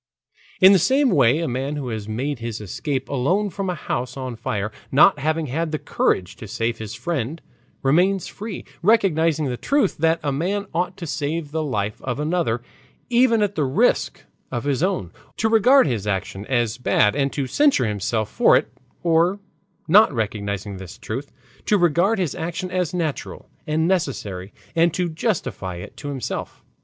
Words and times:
In 0.59 0.73
the 0.73 0.79
same 0.79 1.11
way 1.11 1.37
a 1.41 1.47
man 1.47 1.75
who 1.75 1.89
has 1.89 2.07
made 2.09 2.39
his 2.39 2.59
escape 2.59 3.07
alone 3.07 3.51
from 3.51 3.69
a 3.69 3.75
house 3.75 4.17
on 4.17 4.35
fire, 4.35 4.71
not 4.91 5.19
having 5.19 5.45
had 5.45 5.71
the 5.71 5.77
courage 5.77 6.35
to 6.37 6.47
save 6.47 6.79
his 6.79 6.95
friend, 6.95 7.39
remains 7.83 8.25
free, 8.25 8.65
recognizing 8.81 9.45
the 9.45 9.57
truth 9.57 9.97
that 9.99 10.19
a 10.23 10.31
man 10.31 10.65
ought 10.73 10.97
to 10.97 11.05
save 11.05 11.51
the 11.51 11.61
life 11.61 12.01
of 12.01 12.19
another 12.19 12.63
even 13.11 13.43
at 13.43 13.53
the 13.53 13.63
risk 13.63 14.21
of 14.51 14.63
his 14.63 14.81
own, 14.81 15.11
to 15.37 15.47
regard 15.47 15.85
his 15.85 16.07
action 16.07 16.47
as 16.47 16.79
bad 16.79 17.15
and 17.15 17.31
to 17.33 17.45
censure 17.45 17.85
himself 17.85 18.27
for 18.27 18.55
it, 18.57 18.73
or, 19.03 19.39
not 19.87 20.11
recognizing 20.11 20.77
this 20.77 20.97
truth, 20.97 21.31
to 21.67 21.77
regard 21.77 22.17
his 22.17 22.33
action 22.33 22.71
as 22.71 22.91
natural 22.91 23.51
and 23.67 23.87
necessary 23.87 24.51
and 24.75 24.95
to 24.95 25.09
justify 25.09 25.75
it 25.75 25.95
to 25.95 26.07
himself. 26.07 26.63